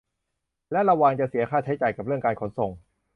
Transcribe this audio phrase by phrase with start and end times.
[0.71, 2.71] และระวังจะเสียค่าใช้จ่ายกับเรื่องการขนส่ง